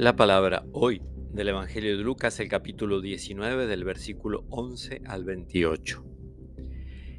[0.00, 6.02] La palabra hoy del Evangelio de Lucas, el capítulo 19, del versículo 11 al 28.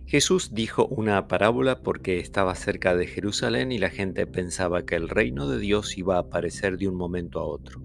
[0.07, 5.09] Jesús dijo una parábola porque estaba cerca de Jerusalén y la gente pensaba que el
[5.09, 7.83] reino de Dios iba a aparecer de un momento a otro.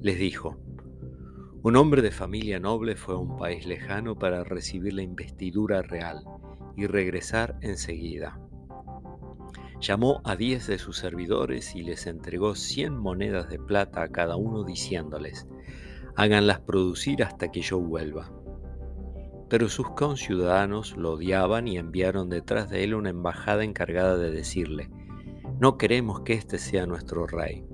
[0.00, 0.56] Les dijo,
[1.64, 6.22] un hombre de familia noble fue a un país lejano para recibir la investidura real
[6.76, 8.38] y regresar enseguida.
[9.80, 14.34] Llamó a diez de sus servidores y les entregó cien monedas de plata a cada
[14.34, 15.46] uno diciéndoles,
[16.16, 18.32] háganlas producir hasta que yo vuelva.
[19.48, 24.90] Pero sus conciudadanos lo odiaban y enviaron detrás de él una embajada encargada de decirle,
[25.60, 27.64] no queremos que este sea nuestro rey.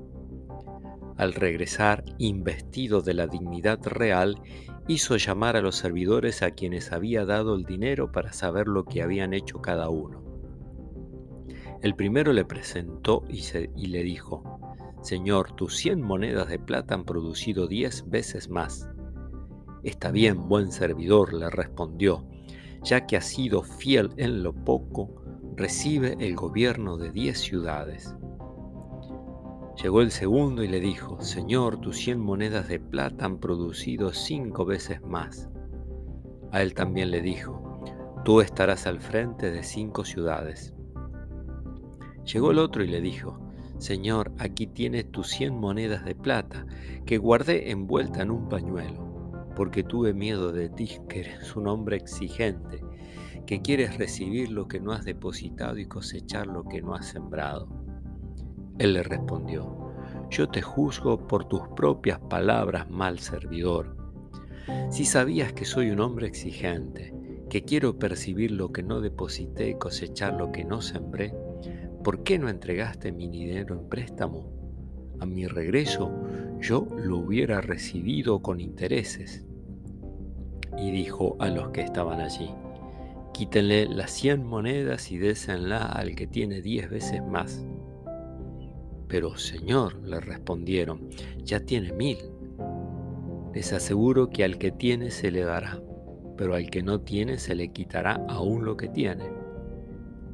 [1.16, 4.42] Al regresar, investido de la dignidad real,
[4.88, 9.02] hizo llamar a los servidores a quienes había dado el dinero para saber lo que
[9.02, 10.33] habían hecho cada uno.
[11.84, 14.42] El primero le presentó y, le dijo,
[15.02, 18.88] Señor, tus cien monedas de plata han producido diez veces más.
[19.82, 22.26] Está bien, buen servidor, le respondió,
[22.82, 25.10] ya que has sido fiel en lo poco,
[25.56, 28.16] recibe el gobierno de diez ciudades.
[29.82, 34.64] Llegó el segundo y le dijo, Señor, tus cien monedas de plata han producido cinco
[34.64, 35.50] veces más.
[36.50, 37.82] A él también le dijo,
[38.24, 40.74] tú estarás al frente de cinco ciudades.
[42.24, 43.38] Llegó el otro y le dijo,
[43.78, 46.66] Señor, aquí tienes tus cien monedas de plata
[47.04, 51.96] que guardé envuelta en un pañuelo, porque tuve miedo de ti, que eres un hombre
[51.96, 52.80] exigente,
[53.46, 57.68] que quieres recibir lo que no has depositado y cosechar lo que no has sembrado.
[58.78, 59.92] Él le respondió,
[60.30, 63.96] yo te juzgo por tus propias palabras, mal servidor.
[64.90, 67.12] Si sabías que soy un hombre exigente,
[67.50, 71.34] que quiero percibir lo que no deposité y cosechar lo que no sembré,
[72.04, 74.52] ¿por qué no entregaste mi dinero en préstamo?
[75.20, 76.12] A mi regreso
[76.60, 79.44] yo lo hubiera recibido con intereses.
[80.76, 82.50] Y dijo a los que estaban allí,
[83.32, 87.64] quítenle las cien monedas y désenla al que tiene diez veces más.
[89.08, 91.08] Pero Señor, le respondieron,
[91.42, 92.18] ya tiene mil.
[93.54, 95.80] Les aseguro que al que tiene se le dará,
[96.36, 99.43] pero al que no tiene se le quitará aún lo que tiene.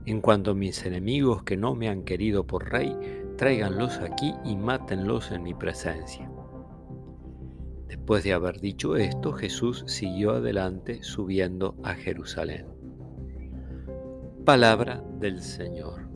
[0.07, 2.97] En cuanto mis enemigos que no me han querido por rey,
[3.37, 6.31] tráiganlos aquí y mátenlos en mi presencia.
[7.87, 12.67] Después de haber dicho esto, Jesús siguió adelante subiendo a Jerusalén.
[14.45, 16.10] Palabra del Señor.